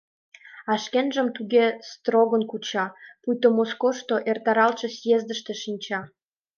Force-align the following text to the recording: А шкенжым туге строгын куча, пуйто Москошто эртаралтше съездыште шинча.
А 0.71 0.73
шкенжым 0.83 1.27
туге 1.35 1.65
строгын 1.91 2.43
куча, 2.51 2.85
пуйто 3.21 3.47
Москошто 3.57 4.15
эртаралтше 4.29 4.87
съездыште 4.97 5.53
шинча. 5.61 6.01